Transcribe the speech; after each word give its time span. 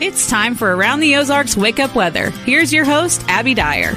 It's 0.00 0.30
time 0.30 0.54
for 0.54 0.76
Around 0.76 1.00
the 1.00 1.16
Ozarks 1.16 1.56
Wake 1.56 1.80
Up 1.80 1.96
Weather. 1.96 2.30
Here's 2.30 2.72
your 2.72 2.84
host, 2.84 3.24
Abby 3.26 3.52
Dyer. 3.52 3.96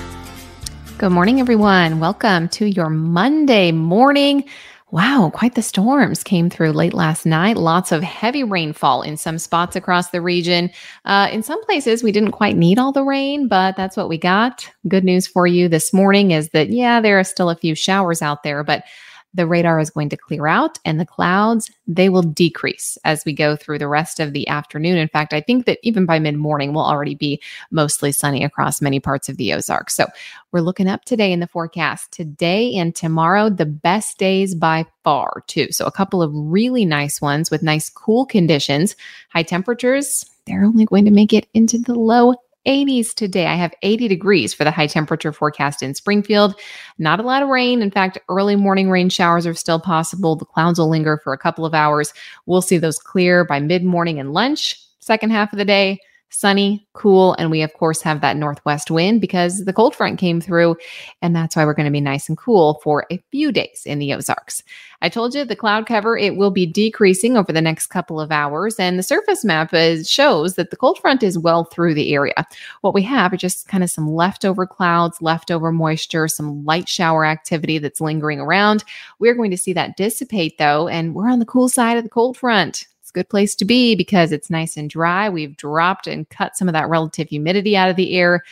Good 0.98 1.12
morning, 1.12 1.40
everyone. 1.40 2.00
Welcome 2.00 2.50
to 2.50 2.66
your 2.66 2.90
Monday 2.90 3.72
morning. 3.72 4.46
Wow, 4.90 5.32
quite 5.32 5.54
the 5.54 5.62
storms 5.62 6.24
came 6.24 6.50
through 6.50 6.72
late 6.72 6.96
last 6.96 7.28
night. 7.28 7.56
Lots 7.56 7.92
of 7.92 8.02
heavy 8.02 8.44
rainfall 8.44 9.04
in 9.04 9.16
some 9.16 9.38
spots 9.38 9.76
across 9.76 10.10
the 10.10 10.22
region. 10.22 10.72
Uh, 11.06 11.30
in 11.32 11.44
some 11.44 11.64
places, 11.66 12.02
we 12.02 12.12
didn't 12.12 12.32
quite 12.32 12.58
need 12.58 12.80
all 12.80 12.92
the 12.92 13.04
rain, 13.04 13.48
but 13.48 13.76
that's 13.76 13.96
what 13.96 14.10
we 14.10 14.18
got. 14.18 14.68
Good 14.88 15.04
news 15.04 15.28
for 15.28 15.46
you 15.46 15.70
this 15.70 15.94
morning 15.94 16.32
is 16.32 16.50
that, 16.50 16.72
yeah, 16.72 17.00
there 17.00 17.20
are 17.20 17.24
still 17.24 17.52
a 17.52 17.56
few 17.56 17.76
showers 17.76 18.24
out 18.24 18.42
there, 18.42 18.64
but 18.64 18.86
the 19.34 19.48
radar 19.48 19.80
is 19.80 19.90
going 19.90 20.10
to 20.10 20.18
clear 20.18 20.48
out 20.48 20.80
and 20.86 21.00
the 21.00 21.06
clouds 21.06 21.72
they 21.88 22.10
will 22.10 22.22
decrease 22.22 22.98
as 23.04 23.24
we 23.26 23.34
go 23.34 23.56
through 23.56 23.80
the 23.80 23.88
rest 23.88 24.20
of 24.20 24.34
the 24.34 24.48
afternoon. 24.48 24.98
In 24.98 25.08
fact 25.08 25.34
i 25.34 25.42
think 25.42 25.66
that 25.66 25.80
even 25.84 26.06
by 26.06 26.20
mid-morning 26.20 26.74
we'll 26.74 26.86
already 26.86 27.16
be 27.16 27.42
mostly 27.72 28.12
sunny 28.12 28.44
across 28.44 28.82
many 28.82 29.00
parts 29.00 29.30
of 29.30 29.38
the 29.38 29.54
ozarks 29.54 29.96
so 29.96 30.06
we're 30.52 30.60
looking 30.60 30.90
up 30.90 31.06
today 31.06 31.32
in 31.32 31.40
the 31.40 31.48
forecast. 31.48 32.12
Today 32.12 32.76
and 32.76 32.94
tomorrow 32.94 33.50
the 33.50 33.66
best 33.66 34.18
days 34.18 34.54
by 34.54 34.86
far 35.04 35.44
too. 35.48 35.72
So 35.72 35.86
a 35.86 35.92
couple 35.92 36.22
of 36.22 36.32
really 36.34 36.86
nice 36.86 37.22
ones 37.22 37.50
with 37.50 37.64
nice 37.64 37.90
cool 37.90 38.26
conditions. 38.26 38.96
High 39.30 39.44
temperatures 39.44 40.26
they're 40.48 40.66
only 40.66 40.86
going 40.86 41.06
to 41.06 41.12
make 41.12 41.34
it 41.34 41.48
into 41.54 41.78
the 41.78 41.94
low 41.94 42.34
80s 42.68 43.14
today. 43.14 43.48
I 43.48 43.56
have 43.56 43.74
80 43.82 44.08
degrees 44.08 44.54
for 44.54 44.64
the 44.64 44.72
high 44.72 44.88
temperature 44.88 45.32
forecast 45.32 45.82
in 45.82 45.96
Springfield. 45.96 46.56
Not 46.98 47.20
a 47.20 47.24
lot 47.24 47.44
of 47.44 47.50
rain. 47.50 47.82
In 47.82 47.92
fact, 47.92 48.18
early 48.30 48.56
morning 48.56 48.90
rain 48.90 49.10
showers 49.10 49.48
are 49.48 49.54
still 49.54 49.80
possible. 49.80 50.36
The 50.36 50.46
clouds 50.46 50.80
will 50.80 50.90
linger 50.90 51.20
for 51.24 51.34
a 51.34 51.38
couple 51.38 51.66
of 51.66 51.74
hours. 51.74 52.14
We'll 52.46 52.62
see 52.62 52.78
those 52.78 52.98
clear 52.98 53.44
by 53.46 53.60
mid 53.60 53.84
morning 53.84 54.20
and 54.20 54.34
lunch. 54.34 54.80
Second 55.00 55.32
half 55.32 55.52
of 55.52 55.58
the 55.58 55.66
day, 55.66 56.00
sunny, 56.32 56.88
cool, 56.94 57.34
and 57.34 57.52
we 57.52 57.62
of 57.62 57.74
course 57.74 58.02
have 58.02 58.22
that 58.22 58.38
northwest 58.38 58.90
wind 58.90 59.22
because 59.22 59.66
the 59.66 59.74
cold 59.74 59.96
front 59.96 60.18
came 60.18 60.42
through 60.42 60.76
and 61.22 61.36
that's 61.36 61.56
why 61.56 61.66
we're 61.66 61.74
going 61.74 61.86
to 61.86 61.92
be 61.92 62.02
nice 62.02 62.28
and 62.30 62.38
cool 62.38 62.80
for 62.84 63.06
a 63.12 63.22
few 63.32 63.52
days 63.52 63.84
in 63.86 64.00
the 64.00 64.14
Ozarks. 64.14 64.64
I 65.02 65.10
told 65.10 65.36
you 65.36 65.44
the 65.44 65.56
cloud 65.56 65.88
cover 65.88 66.18
it 66.18 66.38
will 66.38 66.52
be 66.52 66.66
decreasing 66.66 67.36
over 67.36 67.52
the 67.52 67.62
next 67.62 67.88
couple 67.88 68.20
of 68.20 68.32
hours 68.32 68.80
and 68.80 68.98
the 68.98 69.04
surface 69.04 69.44
map 69.44 69.74
is, 69.74 70.10
shows 70.10 70.56
that 70.56 70.70
the 70.70 70.78
cold 70.78 71.00
front 71.00 71.22
is 71.22 71.38
well 71.38 71.66
through 71.66 71.94
the 71.94 72.14
area. 72.14 72.46
What 72.82 72.94
we 72.94 73.04
have 73.04 73.34
are 73.34 73.38
just 73.38 73.68
kind 73.68 73.84
of 73.84 73.90
some 73.90 74.10
leftover 74.10 74.66
clouds, 74.66 75.22
leftover 75.22 75.72
moisture, 75.72 76.28
some 76.28 76.64
light 76.64 76.88
shower 76.88 77.26
activity 77.26 77.78
that's 77.78 78.02
lingering 78.02 78.40
around. 78.40 78.84
We're 79.20 79.36
going 79.36 79.52
to 79.52 79.58
see 79.58 79.74
that 79.74 79.98
dissipate 79.98 80.58
though 80.58 80.88
and 80.88 81.14
we're 81.14 81.30
on 81.30 81.40
the 81.40 81.46
cool 81.46 81.68
side 81.68 81.98
of 81.98 82.04
the 82.04 82.10
cold 82.10 82.38
front 82.38 82.88
a 83.12 83.20
good 83.20 83.30
place 83.30 83.56
to 83.56 83.66
be 83.66 83.96
because 83.96 84.32
it's 84.32 84.50
nice 84.50 84.78
and 84.78 84.90
dry. 84.90 85.30
We've 85.30 85.56
dropped 85.58 86.08
and 86.08 86.28
cut 86.30 86.58
some 86.58 86.68
of 86.68 86.74
that 86.74 86.90
relative 86.90 87.30
humidity 87.30 87.76
out 87.78 87.90
of 87.90 87.96
the 87.96 88.14
air. 88.16 88.44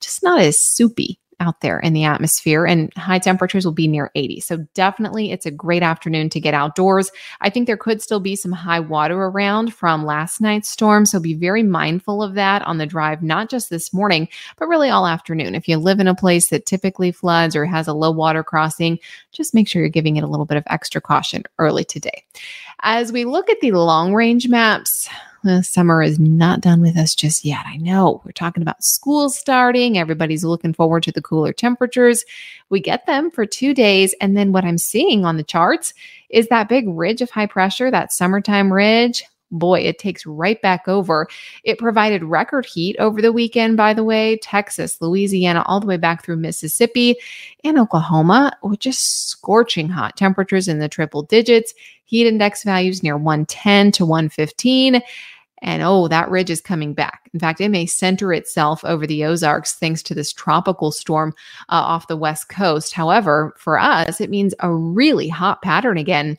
Just 0.00 0.22
not 0.22 0.40
as 0.40 0.58
soupy 0.58 1.18
out 1.42 1.60
there 1.60 1.80
in 1.80 1.92
the 1.92 2.04
atmosphere 2.04 2.64
and 2.64 2.92
high 2.94 3.18
temperatures 3.18 3.64
will 3.64 3.72
be 3.72 3.88
near 3.88 4.10
80. 4.14 4.40
So 4.40 4.58
definitely 4.74 5.32
it's 5.32 5.46
a 5.46 5.50
great 5.50 5.82
afternoon 5.82 6.30
to 6.30 6.40
get 6.40 6.54
outdoors. 6.54 7.10
I 7.40 7.50
think 7.50 7.66
there 7.66 7.76
could 7.76 8.00
still 8.00 8.20
be 8.20 8.36
some 8.36 8.52
high 8.52 8.80
water 8.80 9.24
around 9.24 9.74
from 9.74 10.06
last 10.06 10.40
night's 10.40 10.68
storm, 10.68 11.04
so 11.04 11.18
be 11.18 11.34
very 11.34 11.62
mindful 11.62 12.22
of 12.22 12.34
that 12.34 12.62
on 12.62 12.78
the 12.78 12.86
drive 12.86 13.22
not 13.22 13.50
just 13.50 13.70
this 13.70 13.92
morning, 13.92 14.28
but 14.56 14.68
really 14.68 14.88
all 14.88 15.06
afternoon. 15.06 15.54
If 15.54 15.68
you 15.68 15.76
live 15.76 16.00
in 16.00 16.08
a 16.08 16.14
place 16.14 16.48
that 16.50 16.66
typically 16.66 17.12
floods 17.12 17.56
or 17.56 17.64
has 17.64 17.88
a 17.88 17.94
low 17.94 18.10
water 18.10 18.44
crossing, 18.44 18.98
just 19.32 19.54
make 19.54 19.68
sure 19.68 19.82
you're 19.82 19.88
giving 19.88 20.16
it 20.16 20.24
a 20.24 20.28
little 20.28 20.46
bit 20.46 20.56
of 20.56 20.64
extra 20.68 21.00
caution 21.00 21.42
early 21.58 21.84
today. 21.84 22.24
As 22.80 23.12
we 23.12 23.24
look 23.24 23.50
at 23.50 23.60
the 23.60 23.72
long 23.72 24.14
range 24.14 24.48
maps, 24.48 25.08
summer 25.62 26.02
is 26.02 26.18
not 26.18 26.60
done 26.60 26.80
with 26.80 26.96
us 26.96 27.14
just 27.14 27.44
yet. 27.44 27.64
I 27.66 27.76
know 27.76 28.22
we're 28.24 28.32
talking 28.32 28.62
about 28.62 28.84
school 28.84 29.28
starting. 29.30 29.98
Everybody's 29.98 30.44
looking 30.44 30.72
forward 30.72 31.02
to 31.04 31.12
the 31.12 31.22
cooler 31.22 31.52
temperatures. 31.52 32.24
We 32.70 32.80
get 32.80 33.06
them 33.06 33.30
for 33.30 33.44
two 33.46 33.74
days. 33.74 34.14
And 34.20 34.36
then 34.36 34.52
what 34.52 34.64
I'm 34.64 34.78
seeing 34.78 35.24
on 35.24 35.36
the 35.36 35.42
charts 35.42 35.94
is 36.30 36.48
that 36.48 36.68
big 36.68 36.84
ridge 36.88 37.20
of 37.20 37.30
high 37.30 37.46
pressure, 37.46 37.90
that 37.90 38.12
summertime 38.12 38.72
ridge. 38.72 39.24
Boy, 39.50 39.80
it 39.80 39.98
takes 39.98 40.24
right 40.24 40.60
back 40.62 40.88
over. 40.88 41.28
It 41.62 41.78
provided 41.78 42.24
record 42.24 42.64
heat 42.64 42.96
over 42.98 43.20
the 43.20 43.32
weekend, 43.32 43.76
by 43.76 43.92
the 43.92 44.04
way. 44.04 44.38
Texas, 44.38 44.98
Louisiana, 45.02 45.62
all 45.66 45.78
the 45.78 45.86
way 45.86 45.98
back 45.98 46.24
through 46.24 46.36
Mississippi 46.36 47.16
and 47.62 47.78
Oklahoma, 47.78 48.56
with 48.62 48.78
just 48.78 49.28
scorching 49.28 49.90
hot 49.90 50.16
temperatures 50.16 50.68
in 50.68 50.78
the 50.78 50.88
triple 50.88 51.22
digits 51.22 51.74
heat 52.12 52.26
index 52.26 52.62
values 52.62 53.02
near 53.02 53.16
110 53.16 53.90
to 53.92 54.04
115. 54.04 55.00
And 55.62 55.82
oh, 55.82 56.08
that 56.08 56.28
ridge 56.28 56.50
is 56.50 56.60
coming 56.60 56.92
back. 56.92 57.30
In 57.32 57.40
fact, 57.40 57.60
it 57.60 57.70
may 57.70 57.86
center 57.86 58.32
itself 58.32 58.84
over 58.84 59.06
the 59.06 59.24
Ozarks 59.24 59.74
thanks 59.74 60.02
to 60.02 60.14
this 60.14 60.32
tropical 60.32 60.90
storm 60.90 61.32
uh, 61.68 61.74
off 61.74 62.08
the 62.08 62.16
west 62.16 62.48
coast. 62.48 62.92
However, 62.92 63.54
for 63.56 63.78
us, 63.78 64.20
it 64.20 64.28
means 64.28 64.54
a 64.58 64.74
really 64.74 65.28
hot 65.28 65.62
pattern 65.62 65.96
again. 65.96 66.36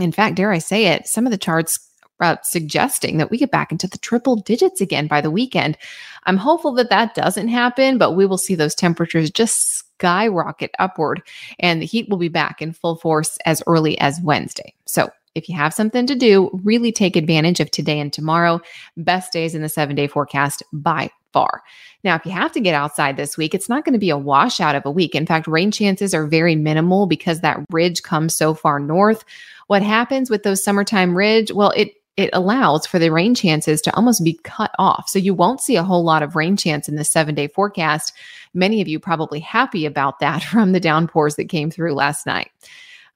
In 0.00 0.12
fact, 0.12 0.36
dare 0.36 0.52
I 0.52 0.58
say 0.58 0.86
it, 0.86 1.06
some 1.06 1.26
of 1.26 1.32
the 1.32 1.38
charts 1.38 1.78
uh, 2.20 2.36
suggesting 2.44 3.16
that 3.16 3.30
we 3.30 3.38
get 3.38 3.50
back 3.50 3.72
into 3.72 3.88
the 3.88 3.98
triple 3.98 4.36
digits 4.36 4.80
again 4.80 5.06
by 5.06 5.20
the 5.20 5.30
weekend. 5.30 5.76
I'm 6.24 6.36
hopeful 6.36 6.72
that 6.74 6.90
that 6.90 7.14
doesn't 7.14 7.48
happen, 7.48 7.98
but 7.98 8.12
we 8.12 8.26
will 8.26 8.38
see 8.38 8.54
those 8.54 8.74
temperatures 8.74 9.30
just 9.30 9.82
skyrocket 9.98 10.70
upward 10.78 11.22
and 11.58 11.80
the 11.80 11.86
heat 11.86 12.08
will 12.08 12.18
be 12.18 12.28
back 12.28 12.60
in 12.60 12.72
full 12.72 12.96
force 12.96 13.38
as 13.44 13.62
early 13.66 13.98
as 13.98 14.20
Wednesday. 14.22 14.74
So 14.86 15.10
if 15.34 15.48
you 15.48 15.56
have 15.56 15.74
something 15.74 16.06
to 16.06 16.14
do, 16.14 16.50
really 16.62 16.92
take 16.92 17.16
advantage 17.16 17.60
of 17.60 17.70
today 17.70 17.98
and 17.98 18.12
tomorrow. 18.12 18.60
Best 18.96 19.32
days 19.32 19.54
in 19.54 19.62
the 19.62 19.68
seven 19.68 19.96
day 19.96 20.06
forecast 20.06 20.62
by 20.72 21.10
far. 21.32 21.62
Now, 22.04 22.16
if 22.16 22.26
you 22.26 22.32
have 22.32 22.52
to 22.52 22.60
get 22.60 22.74
outside 22.74 23.16
this 23.16 23.36
week, 23.36 23.54
it's 23.54 23.68
not 23.68 23.84
going 23.84 23.94
to 23.94 23.98
be 23.98 24.10
a 24.10 24.18
washout 24.18 24.74
of 24.74 24.84
a 24.84 24.90
week. 24.90 25.14
In 25.14 25.26
fact, 25.26 25.46
rain 25.46 25.70
chances 25.70 26.14
are 26.14 26.26
very 26.26 26.56
minimal 26.56 27.06
because 27.06 27.40
that 27.40 27.64
ridge 27.70 28.02
comes 28.02 28.36
so 28.36 28.54
far 28.54 28.78
north. 28.78 29.24
What 29.68 29.82
happens 29.82 30.28
with 30.28 30.42
those 30.42 30.62
summertime 30.62 31.16
ridge? 31.16 31.52
Well, 31.52 31.70
it 31.70 31.94
it 32.18 32.28
allows 32.34 32.86
for 32.86 32.98
the 32.98 33.10
rain 33.10 33.34
chances 33.34 33.80
to 33.80 33.96
almost 33.96 34.22
be 34.22 34.38
cut 34.44 34.70
off. 34.78 35.08
So 35.08 35.18
you 35.18 35.32
won't 35.32 35.62
see 35.62 35.76
a 35.76 35.82
whole 35.82 36.04
lot 36.04 36.22
of 36.22 36.36
rain 36.36 36.58
chance 36.58 36.86
in 36.86 36.96
the 36.96 37.04
seven 37.04 37.34
day 37.34 37.48
forecast. 37.48 38.12
Many 38.52 38.82
of 38.82 38.88
you 38.88 39.00
probably 39.00 39.40
happy 39.40 39.86
about 39.86 40.20
that 40.20 40.42
from 40.42 40.72
the 40.72 40.80
downpours 40.80 41.36
that 41.36 41.48
came 41.48 41.70
through 41.70 41.94
last 41.94 42.26
night. 42.26 42.50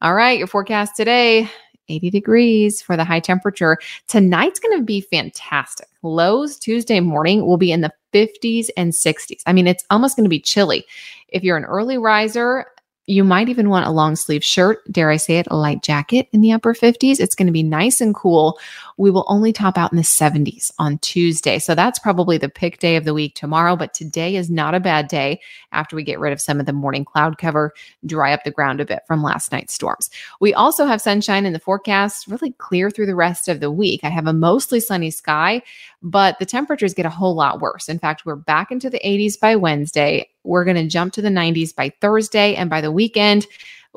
All 0.03 0.15
right, 0.15 0.39
your 0.39 0.47
forecast 0.47 0.95
today 0.95 1.51
80 1.89 2.11
degrees 2.11 2.83
for 2.83 2.97
the 2.97 3.05
high 3.05 3.21
temperature. 3.21 3.79
Tonight's 4.09 4.61
going 4.61 4.79
to 4.79 4.85
be 4.85 5.01
fantastic. 5.01 5.89
Lows 6.03 6.59
Tuesday 6.59 7.01
morning 7.01 7.47
will 7.47 7.57
be 7.57 7.73
in 7.73 7.81
the 7.81 7.93
50s 8.13 8.69
and 8.77 8.93
60s. 8.93 9.43
I 9.47 9.53
mean, 9.53 9.67
it's 9.67 9.85
almost 9.91 10.17
going 10.17 10.25
to 10.25 10.31
be 10.31 10.41
chilly. 10.41 10.85
If 11.29 11.43
you're 11.43 11.57
an 11.57 11.65
early 11.65 11.99
riser, 11.99 12.67
you 13.07 13.23
might 13.23 13.49
even 13.49 13.69
want 13.69 13.87
a 13.87 13.91
long 13.91 14.17
sleeve 14.17 14.45
shirt, 14.45 14.81
dare 14.91 15.11
I 15.11 15.17
say 15.17 15.39
it, 15.39 15.47
a 15.49 15.57
light 15.57 15.83
jacket 15.83 16.29
in 16.33 16.41
the 16.41 16.53
upper 16.53 16.75
50s. 16.75 17.21
It's 17.21 17.37
going 17.37 17.47
to 17.47 17.53
be 17.53 17.63
nice 17.63 18.01
and 18.01 18.15
cool. 18.15 18.59
We 18.97 19.13
will 19.13 19.25
only 19.29 19.53
top 19.53 19.79
out 19.79 19.93
in 19.93 19.97
the 19.97 20.03
70s 20.03 20.73
on 20.81 20.99
Tuesday. 20.99 21.61
So 21.61 21.77
that's 21.77 22.01
probably 22.01 22.37
the 22.37 22.49
pick 22.49 22.81
day 22.81 22.97
of 22.97 23.05
the 23.05 23.15
week 23.15 23.37
tomorrow. 23.37 23.77
But 23.77 23.95
today 23.95 24.35
is 24.35 24.51
not 24.51 24.75
a 24.75 24.81
bad 24.81 25.07
day 25.07 25.41
after 25.71 25.95
we 25.95 26.03
get 26.03 26.19
rid 26.19 26.33
of 26.33 26.41
some 26.41 26.59
of 26.59 26.67
the 26.67 26.73
morning 26.73 27.05
cloud 27.05 27.39
cover, 27.39 27.73
dry 28.05 28.33
up 28.33 28.43
the 28.43 28.51
ground 28.51 28.81
a 28.81 28.85
bit 28.85 29.03
from 29.07 29.23
last 29.23 29.53
night's 29.53 29.75
storms. 29.75 30.11
We 30.41 30.53
also 30.53 30.85
have 30.87 31.01
sunshine 31.01 31.47
in 31.47 31.53
the 31.53 31.61
forecast, 31.61 32.27
really 32.27 32.53
clear 32.53 32.91
through 32.91 33.07
the 33.07 33.15
rest 33.15 33.47
of 33.47 33.61
the 33.61 33.71
week. 33.71 34.01
I 34.03 34.09
have 34.09 34.27
a 34.27 34.33
mostly 34.33 34.81
sunny 34.81 35.13
sky, 35.13 35.63
but 36.03 36.41
the 36.41 36.47
temperatures 36.47 36.95
get 36.95 37.07
a 37.07 37.11
whole 37.11 37.37
lot 37.37 37.61
worse. 37.61 37.89
In 37.89 38.01
fact, 38.01 38.27
we're 38.27 38.35
back 38.35 38.73
into 38.73 38.91
the 38.91 39.01
80s 39.05 39.39
by 39.39 39.55
Wednesday 39.55 40.29
we're 40.47 40.65
going 40.65 40.77
to 40.77 40.89
jump 40.89 41.13
to 41.15 41.23
the 41.23 41.29
90s 41.29 41.75
by 41.75 41.91
Thursday. 42.01 42.55
And 42.55 42.71
by 42.71 42.81
the 42.81 42.93
weekend, 42.93 43.47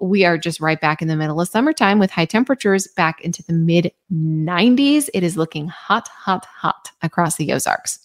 we 0.01 0.25
are 0.25 0.37
just 0.37 0.59
right 0.59 0.79
back 0.79 1.01
in 1.01 1.07
the 1.07 1.15
middle 1.15 1.41
of 1.41 1.47
summertime 1.47 1.99
with 1.99 2.11
high 2.11 2.25
temperatures 2.25 2.87
back 2.87 3.21
into 3.21 3.43
the 3.43 3.53
mid 3.53 3.91
90s. 4.11 5.09
It 5.13 5.23
is 5.23 5.37
looking 5.37 5.67
hot, 5.67 6.07
hot, 6.07 6.45
hot 6.45 6.91
across 7.01 7.35
the 7.35 7.51
Ozarks. 7.53 7.99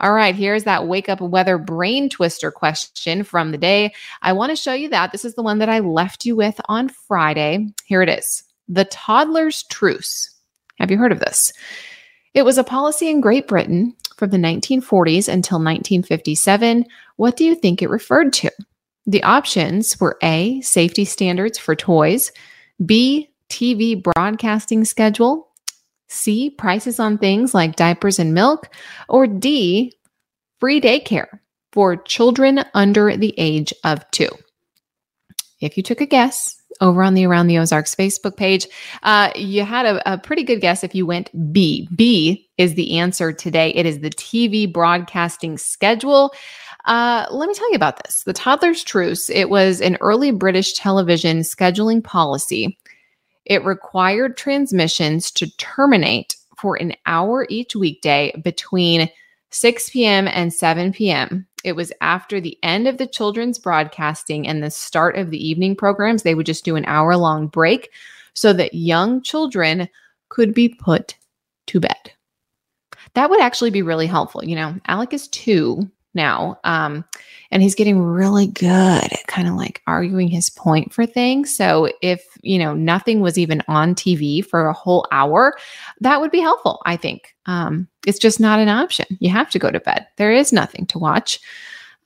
All 0.00 0.12
right, 0.12 0.34
here's 0.34 0.64
that 0.64 0.86
wake 0.86 1.08
up 1.08 1.20
weather 1.20 1.56
brain 1.56 2.08
twister 2.08 2.50
question 2.50 3.22
from 3.22 3.52
the 3.52 3.58
day. 3.58 3.94
I 4.22 4.32
want 4.32 4.50
to 4.50 4.56
show 4.56 4.72
you 4.72 4.88
that. 4.88 5.12
This 5.12 5.24
is 5.24 5.34
the 5.34 5.42
one 5.42 5.58
that 5.58 5.68
I 5.68 5.78
left 5.78 6.24
you 6.24 6.34
with 6.34 6.60
on 6.66 6.88
Friday. 6.88 7.72
Here 7.84 8.02
it 8.02 8.08
is 8.08 8.42
The 8.68 8.86
Toddler's 8.86 9.62
Truce. 9.64 10.30
Have 10.78 10.90
you 10.90 10.98
heard 10.98 11.12
of 11.12 11.20
this? 11.20 11.52
It 12.34 12.44
was 12.44 12.58
a 12.58 12.64
policy 12.64 13.08
in 13.08 13.20
Great 13.20 13.46
Britain 13.46 13.94
from 14.16 14.30
the 14.30 14.36
1940s 14.36 15.28
until 15.28 15.58
1957. 15.58 16.84
What 17.16 17.36
do 17.36 17.44
you 17.44 17.54
think 17.54 17.82
it 17.82 17.90
referred 17.90 18.32
to? 18.34 18.50
The 19.06 19.22
options 19.22 20.00
were 20.00 20.18
A, 20.22 20.60
safety 20.62 21.04
standards 21.04 21.58
for 21.58 21.76
toys, 21.76 22.32
B, 22.84 23.30
TV 23.50 24.02
broadcasting 24.02 24.84
schedule, 24.84 25.48
C, 26.08 26.50
prices 26.50 26.98
on 26.98 27.18
things 27.18 27.54
like 27.54 27.76
diapers 27.76 28.18
and 28.18 28.34
milk, 28.34 28.68
or 29.08 29.26
D, 29.26 29.92
free 30.60 30.80
daycare 30.80 31.40
for 31.72 31.96
children 31.96 32.64
under 32.72 33.16
the 33.16 33.34
age 33.36 33.72
of 33.84 34.08
two. 34.10 34.28
If 35.64 35.76
you 35.76 35.82
took 35.82 36.00
a 36.00 36.06
guess 36.06 36.62
over 36.80 37.02
on 37.02 37.14
the 37.14 37.26
Around 37.26 37.46
the 37.46 37.58
Ozarks 37.58 37.94
Facebook 37.94 38.36
page. 38.36 38.66
Uh, 39.02 39.30
you 39.34 39.64
had 39.64 39.86
a, 39.86 40.12
a 40.12 40.18
pretty 40.18 40.42
good 40.42 40.60
guess 40.60 40.84
if 40.84 40.94
you 40.94 41.06
went 41.06 41.30
B. 41.52 41.88
B 41.94 42.48
is 42.58 42.74
the 42.74 42.98
answer 42.98 43.32
today. 43.32 43.70
It 43.70 43.86
is 43.86 44.00
the 44.00 44.10
TV 44.10 44.70
broadcasting 44.72 45.58
schedule. 45.58 46.32
Uh, 46.84 47.26
let 47.30 47.48
me 47.48 47.54
tell 47.54 47.70
you 47.70 47.76
about 47.76 48.02
this. 48.02 48.22
The 48.24 48.32
Toddler's 48.32 48.84
Truce, 48.84 49.30
it 49.30 49.48
was 49.48 49.80
an 49.80 49.96
early 50.00 50.30
British 50.30 50.74
television 50.74 51.40
scheduling 51.40 52.04
policy. 52.04 52.78
It 53.46 53.64
required 53.64 54.36
transmissions 54.36 55.30
to 55.32 55.50
terminate 55.56 56.36
for 56.58 56.76
an 56.76 56.94
hour 57.06 57.46
each 57.48 57.74
weekday 57.74 58.34
between 58.42 59.08
6 59.50 59.90
p.m. 59.90 60.28
and 60.28 60.52
7 60.52 60.92
p.m. 60.92 61.46
It 61.64 61.74
was 61.74 61.92
after 62.00 62.40
the 62.40 62.58
end 62.62 62.86
of 62.86 62.98
the 62.98 63.06
children's 63.06 63.58
broadcasting 63.58 64.46
and 64.46 64.62
the 64.62 64.70
start 64.70 65.16
of 65.16 65.30
the 65.30 65.48
evening 65.48 65.74
programs. 65.74 66.22
They 66.22 66.34
would 66.34 66.46
just 66.46 66.64
do 66.64 66.76
an 66.76 66.84
hour 66.84 67.16
long 67.16 67.48
break 67.48 67.90
so 68.34 68.52
that 68.52 68.74
young 68.74 69.22
children 69.22 69.88
could 70.28 70.54
be 70.54 70.68
put 70.68 71.16
to 71.68 71.80
bed. 71.80 72.12
That 73.14 73.30
would 73.30 73.40
actually 73.40 73.70
be 73.70 73.82
really 73.82 74.06
helpful. 74.06 74.44
You 74.44 74.56
know, 74.56 74.76
Alec 74.86 75.14
is 75.14 75.28
two 75.28 75.90
now. 76.14 76.58
Um, 76.64 77.04
and 77.50 77.62
he's 77.62 77.74
getting 77.74 78.00
really 78.02 78.46
good 78.46 78.68
at 78.68 79.26
kind 79.26 79.48
of 79.48 79.54
like 79.54 79.82
arguing 79.86 80.28
his 80.28 80.50
point 80.50 80.92
for 80.92 81.06
things. 81.06 81.54
So 81.54 81.88
if, 82.02 82.24
you 82.42 82.58
know, 82.58 82.74
nothing 82.74 83.20
was 83.20 83.38
even 83.38 83.62
on 83.68 83.94
TV 83.94 84.44
for 84.44 84.66
a 84.66 84.72
whole 84.72 85.06
hour, 85.12 85.56
that 86.00 86.20
would 86.20 86.30
be 86.30 86.40
helpful, 86.40 86.80
I 86.84 86.96
think. 86.96 87.34
Um, 87.46 87.88
it's 88.06 88.18
just 88.18 88.40
not 88.40 88.58
an 88.58 88.68
option. 88.68 89.06
You 89.20 89.30
have 89.30 89.50
to 89.50 89.58
go 89.58 89.70
to 89.70 89.80
bed. 89.80 90.06
There 90.16 90.32
is 90.32 90.52
nothing 90.52 90.86
to 90.86 90.98
watch. 90.98 91.40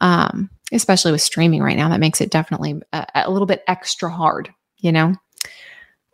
Um, 0.00 0.50
especially 0.72 1.12
with 1.12 1.22
streaming 1.22 1.62
right 1.62 1.76
now, 1.76 1.88
that 1.88 2.00
makes 2.00 2.20
it 2.20 2.30
definitely 2.30 2.80
a, 2.92 3.06
a 3.14 3.30
little 3.30 3.46
bit 3.46 3.64
extra 3.66 4.10
hard, 4.10 4.52
you 4.78 4.92
know? 4.92 5.14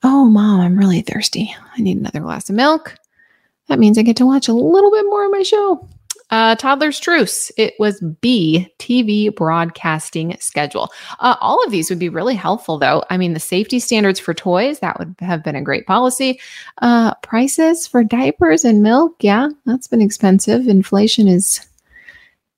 Oh, 0.03 0.27
mom, 0.27 0.61
I'm 0.61 0.79
really 0.79 1.01
thirsty. 1.01 1.55
I 1.77 1.81
need 1.81 1.97
another 1.97 2.21
glass 2.21 2.49
of 2.49 2.57
milk. 2.57 2.97
That 3.69 3.79
means 3.79 3.97
I 3.97 4.03
get 4.03 4.17
to 4.19 4.27
watch 4.27 4.49
a 4.49 4.53
little 4.53 4.91
bit 4.91 5.05
more 5.07 5.25
of 5.25 5.33
my 5.33 5.43
show. 5.43 5.89
Uh, 6.31 6.57
Toddler's 6.57 6.99
Truce. 6.99 7.53
It 7.57 7.75
was 7.79 8.01
B, 8.21 8.69
TV 8.79 9.35
broadcasting 9.35 10.37
schedule. 10.41 10.91
Uh, 11.21 11.37
all 11.41 11.63
of 11.65 11.71
these 11.71 11.91
would 11.91 11.99
be 11.99 12.09
really 12.09 12.35
helpful, 12.35 12.79
though. 12.79 13.05
I 13.11 13.17
mean, 13.17 13.35
the 13.35 13.41
safety 13.41 13.79
standards 13.79 14.19
for 14.19 14.35
toys, 14.35 14.81
that 14.81 14.99
would 14.99 15.15
have 15.21 15.45
been 15.45 15.57
a 15.57 15.63
great 15.63 15.87
policy. 15.87 16.41
Uh, 16.83 17.15
prices 17.17 17.87
for 17.87 18.03
diapers 18.03 18.65
and 18.65 18.83
milk, 18.83 19.17
yeah, 19.21 19.49
that's 19.67 19.87
been 19.87 20.01
expensive. 20.01 20.67
Inflation 20.67 21.29
is 21.29 21.67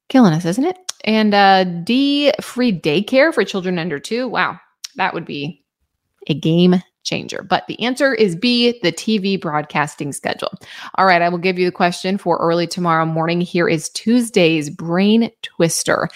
killing 0.09 0.33
us, 0.33 0.45
isn't 0.45 0.65
it? 0.65 0.79
And 1.05 1.35
uh, 1.35 1.65
D, 1.65 2.33
free 2.41 2.73
daycare 2.79 3.35
for 3.35 3.45
children 3.45 3.79
under 3.79 3.99
two. 3.99 4.29
Wow, 4.29 4.59
that 4.97 5.13
would 5.13 5.25
be 5.25 5.63
a 6.29 6.35
game 6.35 6.83
changer. 7.07 7.43
But 7.43 7.67
the 7.67 7.81
answer 7.81 8.13
is 8.13 8.37
B, 8.37 8.79
the 8.83 8.93
TV 8.93 9.41
broadcasting 9.41 10.13
schedule. 10.13 10.53
All 10.97 11.07
right, 11.07 11.23
I 11.23 11.31
will 11.31 11.39
give 11.39 11.59
you 11.59 11.65
the 11.65 11.73
question 11.73 12.19
for 12.19 12.37
early 12.37 12.67
tomorrow 12.67 13.07
morning. 13.07 13.41
Here 13.41 13.69
is 13.69 13.89
Tuesday's 13.91 14.69
brain 14.69 15.31
twister. 15.43 16.09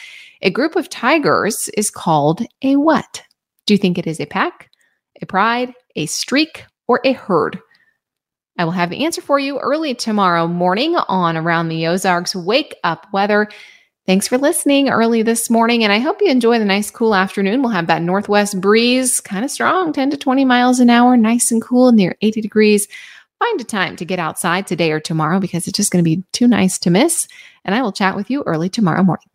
A 0.42 0.50
group 0.50 0.76
of 0.76 0.90
tigers 0.90 1.70
is 1.76 1.90
called 1.90 2.42
a 2.62 2.76
what? 2.76 3.22
Do 3.66 3.74
you 3.74 3.78
think 3.78 3.96
it 3.96 4.06
is 4.06 4.20
a 4.20 4.26
pack, 4.26 4.70
a 5.22 5.26
pride, 5.26 5.72
a 5.96 6.06
streak, 6.06 6.64
or 6.88 7.00
a 7.04 7.12
herd? 7.12 7.58
I 8.58 8.64
will 8.64 8.72
have 8.72 8.90
the 8.90 9.04
answer 9.04 9.22
for 9.22 9.38
you 9.38 9.58
early 9.58 9.94
tomorrow 9.94 10.46
morning 10.46 10.96
on 10.96 11.36
Around 11.36 11.68
the 11.68 11.86
Ozarks 11.86 12.36
Wake 12.36 12.74
Up 12.84 13.06
Weather. 13.12 13.48
Thanks 14.10 14.26
for 14.26 14.38
listening 14.38 14.88
early 14.88 15.22
this 15.22 15.48
morning, 15.48 15.84
and 15.84 15.92
I 15.92 16.00
hope 16.00 16.20
you 16.20 16.28
enjoy 16.32 16.58
the 16.58 16.64
nice, 16.64 16.90
cool 16.90 17.14
afternoon. 17.14 17.62
We'll 17.62 17.70
have 17.70 17.86
that 17.86 18.02
northwest 18.02 18.60
breeze, 18.60 19.20
kind 19.20 19.44
of 19.44 19.52
strong, 19.52 19.92
10 19.92 20.10
to 20.10 20.16
20 20.16 20.44
miles 20.44 20.80
an 20.80 20.90
hour, 20.90 21.16
nice 21.16 21.52
and 21.52 21.62
cool, 21.62 21.92
near 21.92 22.16
80 22.20 22.40
degrees. 22.40 22.88
Find 23.38 23.60
a 23.60 23.64
time 23.64 23.94
to 23.94 24.04
get 24.04 24.18
outside 24.18 24.66
today 24.66 24.90
or 24.90 24.98
tomorrow 24.98 25.38
because 25.38 25.68
it's 25.68 25.76
just 25.76 25.92
going 25.92 26.04
to 26.04 26.10
be 26.10 26.24
too 26.32 26.48
nice 26.48 26.76
to 26.80 26.90
miss. 26.90 27.28
And 27.64 27.72
I 27.72 27.82
will 27.82 27.92
chat 27.92 28.16
with 28.16 28.30
you 28.30 28.42
early 28.46 28.68
tomorrow 28.68 29.04
morning. 29.04 29.29